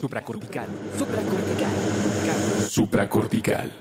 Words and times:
Supracortical. 0.00 0.66
Supracortical. 0.96 1.70
Supracortical. 2.70 3.72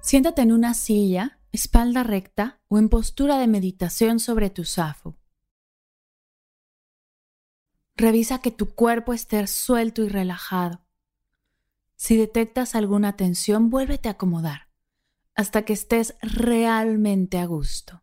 Siéntate 0.00 0.42
en 0.42 0.50
una 0.50 0.74
silla, 0.74 1.38
espalda 1.52 2.02
recta 2.02 2.60
o 2.66 2.78
en 2.78 2.88
postura 2.88 3.38
de 3.38 3.46
meditación 3.46 4.18
sobre 4.18 4.50
tu 4.50 4.64
zafo. 4.64 5.16
Revisa 7.94 8.40
que 8.40 8.50
tu 8.50 8.74
cuerpo 8.74 9.12
esté 9.12 9.46
suelto 9.46 10.02
y 10.02 10.08
relajado. 10.08 10.84
Si 11.94 12.16
detectas 12.16 12.74
alguna 12.74 13.14
tensión, 13.16 13.70
vuélvete 13.70 14.08
a 14.08 14.12
acomodar 14.12 14.70
hasta 15.36 15.62
que 15.62 15.72
estés 15.72 16.16
realmente 16.20 17.38
a 17.38 17.46
gusto. 17.46 18.02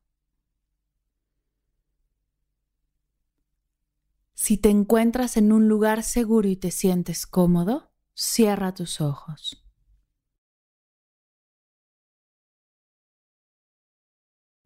Si 4.46 4.58
te 4.58 4.70
encuentras 4.70 5.38
en 5.38 5.52
un 5.52 5.68
lugar 5.68 6.04
seguro 6.04 6.48
y 6.48 6.56
te 6.56 6.70
sientes 6.70 7.26
cómodo, 7.26 7.92
cierra 8.14 8.76
tus 8.76 9.02
ojos. 9.02 9.66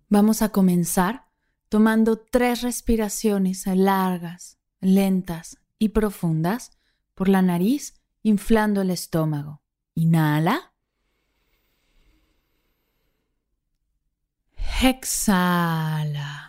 Vamos 0.10 0.42
a 0.42 0.50
comenzar 0.50 1.30
tomando 1.70 2.20
tres 2.20 2.62
respiraciones 2.62 3.68
largas, 3.68 4.60
lentas 4.82 5.62
y 5.78 5.88
profundas 5.88 6.78
por 7.14 7.30
la 7.30 7.42
nariz, 7.42 8.02
inflando 8.22 8.82
el 8.82 8.90
estómago. 8.90 9.62
Inhala. 9.96 10.74
Exhala. 14.84 16.49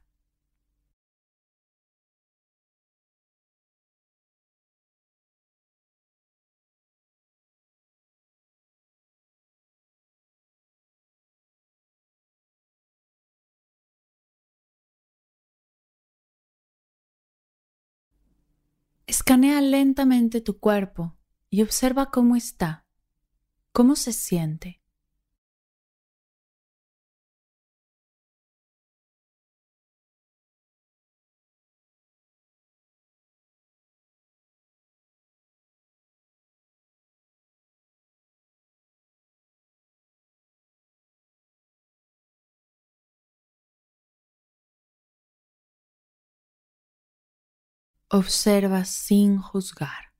Escanea 19.11 19.59
lentamente 19.59 20.39
tu 20.39 20.57
cuerpo 20.57 21.17
y 21.49 21.63
observa 21.63 22.11
cómo 22.11 22.37
está, 22.37 22.85
cómo 23.73 23.97
se 23.97 24.13
siente. 24.13 24.80
Observa 48.13 48.83
sin 48.83 49.37
juzgar. 49.37 50.11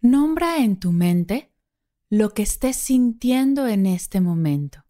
Nombra 0.00 0.58
en 0.58 0.78
tu 0.78 0.92
mente 0.92 1.52
lo 2.08 2.30
que 2.30 2.42
estés 2.42 2.76
sintiendo 2.76 3.66
en 3.66 3.86
este 3.86 4.20
momento, 4.20 4.84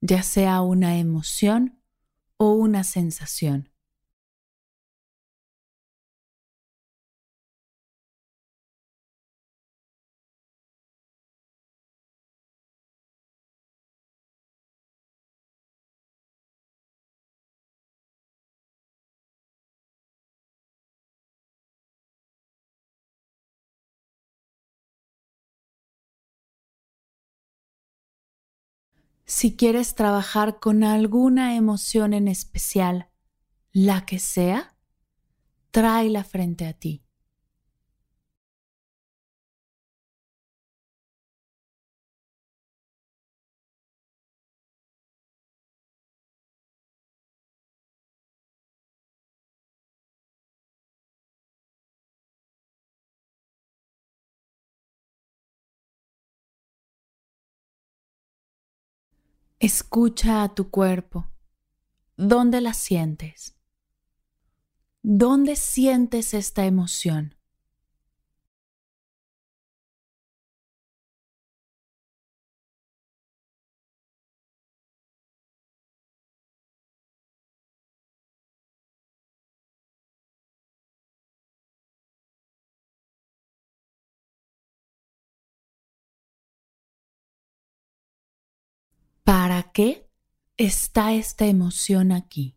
ya 0.00 0.24
sea 0.24 0.62
una 0.62 0.98
emoción 0.98 1.80
o 2.38 2.54
una 2.54 2.82
sensación. 2.82 3.75
Si 29.26 29.56
quieres 29.56 29.96
trabajar 29.96 30.60
con 30.60 30.84
alguna 30.84 31.56
emoción 31.56 32.14
en 32.14 32.28
especial, 32.28 33.10
la 33.72 34.06
que 34.06 34.20
sea, 34.20 34.76
tráela 35.72 36.22
frente 36.22 36.64
a 36.66 36.72
ti. 36.72 37.05
Escucha 59.66 60.44
a 60.44 60.54
tu 60.54 60.70
cuerpo. 60.70 61.26
¿Dónde 62.16 62.60
la 62.60 62.72
sientes? 62.72 63.56
¿Dónde 65.02 65.56
sientes 65.56 66.34
esta 66.34 66.66
emoción? 66.66 67.35
¿Para 89.26 89.72
qué 89.72 90.08
está 90.56 91.12
esta 91.12 91.46
emoción 91.46 92.12
aquí? 92.12 92.55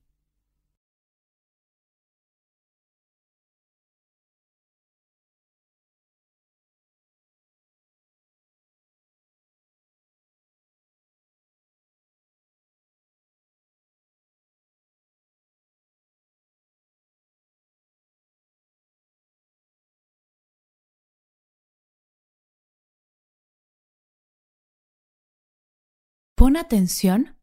Pon 26.40 26.56
atención 26.56 27.36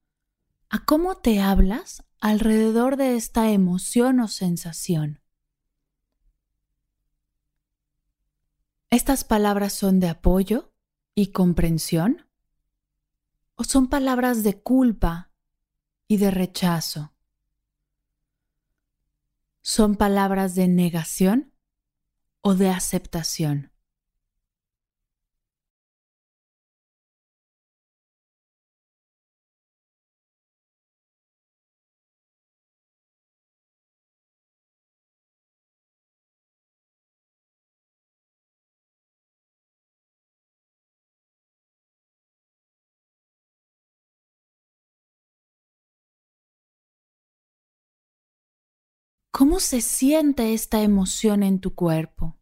a 0.70 0.86
cómo 0.86 1.18
te 1.18 1.42
hablas 1.42 2.02
alrededor 2.18 2.96
de 2.96 3.16
esta 3.16 3.50
emoción 3.50 4.20
o 4.20 4.26
sensación. 4.26 5.20
¿Estas 8.88 9.22
palabras 9.24 9.74
son 9.74 10.00
de 10.00 10.08
apoyo 10.08 10.72
y 11.14 11.26
comprensión? 11.32 12.26
¿O 13.56 13.64
son 13.64 13.88
palabras 13.88 14.42
de 14.42 14.62
culpa 14.62 15.30
y 16.08 16.16
de 16.16 16.30
rechazo? 16.30 17.12
¿Son 19.60 19.96
palabras 19.96 20.54
de 20.54 20.68
negación 20.68 21.52
o 22.40 22.54
de 22.54 22.70
aceptación? 22.70 23.75
¿Cómo 49.38 49.60
se 49.60 49.82
siente 49.82 50.54
esta 50.54 50.80
emoción 50.80 51.42
en 51.42 51.60
tu 51.60 51.74
cuerpo? 51.74 52.38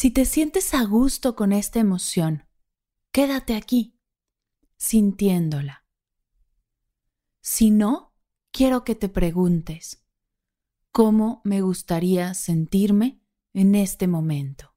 Si 0.00 0.10
te 0.10 0.24
sientes 0.24 0.72
a 0.72 0.82
gusto 0.84 1.36
con 1.36 1.52
esta 1.52 1.78
emoción, 1.78 2.48
quédate 3.12 3.54
aquí, 3.54 4.00
sintiéndola. 4.78 5.84
Si 7.42 7.70
no, 7.70 8.14
quiero 8.50 8.82
que 8.82 8.94
te 8.94 9.10
preguntes, 9.10 10.02
¿cómo 10.90 11.42
me 11.44 11.60
gustaría 11.60 12.32
sentirme 12.32 13.20
en 13.52 13.74
este 13.74 14.06
momento? 14.06 14.69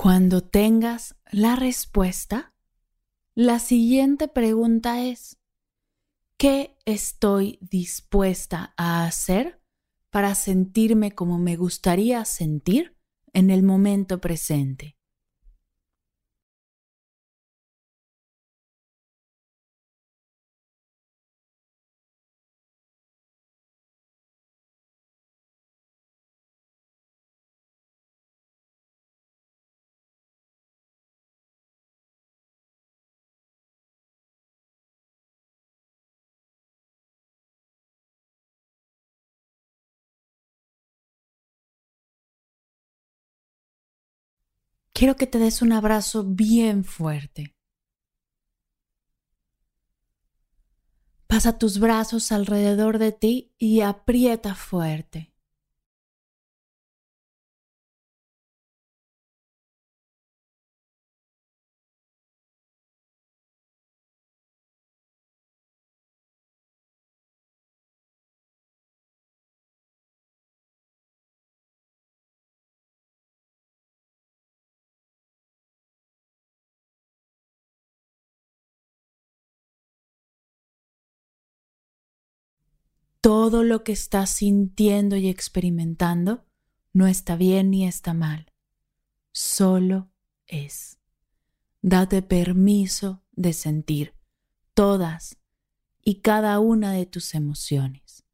Cuando 0.00 0.42
tengas 0.42 1.16
la 1.32 1.56
respuesta, 1.56 2.54
la 3.34 3.58
siguiente 3.58 4.28
pregunta 4.28 5.02
es, 5.02 5.40
¿qué 6.36 6.76
estoy 6.84 7.58
dispuesta 7.60 8.74
a 8.76 9.06
hacer 9.06 9.60
para 10.10 10.36
sentirme 10.36 11.10
como 11.16 11.36
me 11.38 11.56
gustaría 11.56 12.24
sentir 12.26 12.96
en 13.32 13.50
el 13.50 13.64
momento 13.64 14.20
presente? 14.20 14.97
Quiero 44.98 45.14
que 45.14 45.28
te 45.28 45.38
des 45.38 45.62
un 45.62 45.70
abrazo 45.70 46.24
bien 46.24 46.82
fuerte. 46.82 47.54
Pasa 51.28 51.56
tus 51.56 51.78
brazos 51.78 52.32
alrededor 52.32 52.98
de 52.98 53.12
ti 53.12 53.54
y 53.58 53.82
aprieta 53.82 54.56
fuerte. 54.56 55.32
Todo 83.28 83.62
lo 83.62 83.84
que 83.84 83.92
estás 83.92 84.30
sintiendo 84.30 85.14
y 85.16 85.28
experimentando 85.28 86.46
no 86.94 87.06
está 87.06 87.36
bien 87.36 87.68
ni 87.68 87.86
está 87.86 88.14
mal, 88.14 88.50
solo 89.32 90.10
es. 90.46 90.98
Date 91.82 92.22
permiso 92.22 93.22
de 93.32 93.52
sentir 93.52 94.14
todas 94.72 95.36
y 96.02 96.22
cada 96.22 96.58
una 96.58 96.94
de 96.94 97.04
tus 97.04 97.34
emociones. 97.34 98.24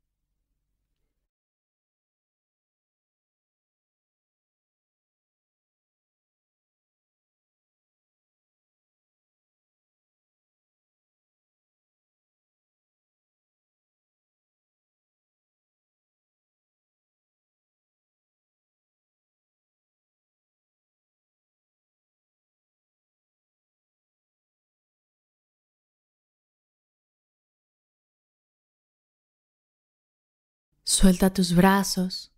Suelta 30.84 31.32
tus 31.32 31.54
brazos 31.54 32.30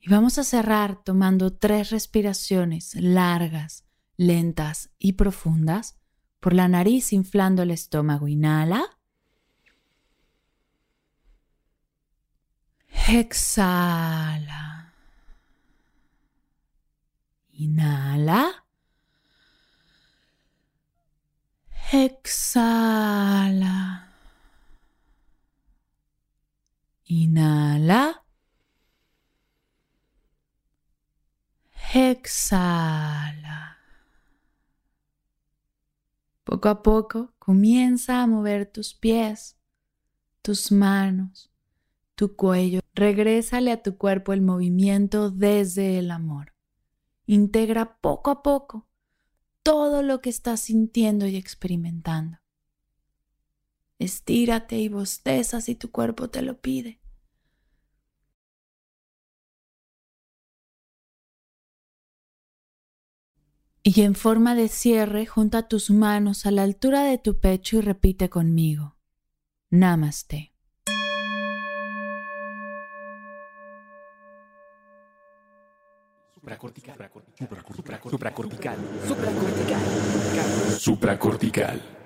y 0.00 0.08
vamos 0.08 0.38
a 0.38 0.44
cerrar 0.44 1.04
tomando 1.04 1.52
tres 1.52 1.90
respiraciones 1.90 2.94
largas, 2.94 3.84
lentas 4.16 4.90
y 4.98 5.12
profundas 5.12 5.98
por 6.40 6.54
la 6.54 6.68
nariz 6.68 7.12
inflando 7.12 7.62
el 7.62 7.70
estómago. 7.70 8.28
Inhala. 8.28 8.82
Exhala. 13.08 14.94
Inhala. 17.52 18.64
Exhala. 21.92 24.03
Inhala. 27.06 28.24
Exhala. 31.94 33.78
Poco 36.42 36.68
a 36.68 36.82
poco 36.82 37.34
comienza 37.38 38.22
a 38.22 38.26
mover 38.26 38.66
tus 38.66 38.94
pies, 38.94 39.56
tus 40.42 40.72
manos, 40.72 41.52
tu 42.14 42.36
cuello. 42.36 42.80
Regrésale 42.94 43.70
a 43.70 43.82
tu 43.82 43.96
cuerpo 43.96 44.32
el 44.32 44.42
movimiento 44.42 45.30
desde 45.30 45.98
el 45.98 46.10
amor. 46.10 46.52
Integra 47.26 47.96
poco 48.00 48.30
a 48.30 48.42
poco 48.42 48.86
todo 49.62 50.02
lo 50.02 50.20
que 50.20 50.30
estás 50.30 50.60
sintiendo 50.60 51.26
y 51.26 51.36
experimentando. 51.36 52.38
Estírate 54.04 54.76
y 54.76 54.88
bosteza 54.88 55.62
si 55.62 55.74
tu 55.74 55.90
cuerpo 55.90 56.28
te 56.28 56.42
lo 56.42 56.60
pide. 56.60 57.00
Y 63.82 64.02
en 64.02 64.14
forma 64.14 64.54
de 64.54 64.68
cierre, 64.68 65.24
junta 65.24 65.68
tus 65.68 65.90
manos 65.90 66.44
a 66.44 66.50
la 66.50 66.64
altura 66.64 67.04
de 67.04 67.16
tu 67.16 67.40
pecho 67.40 67.78
y 67.78 67.80
repite 67.80 68.28
conmigo. 68.28 68.96
Namaste. 69.70 70.52
Supracortical. 76.34 77.10
Supracortical. 77.38 78.00
Supracortical. 78.10 78.76
Supracortical. 79.06 79.80
Supracortical. 80.78 82.03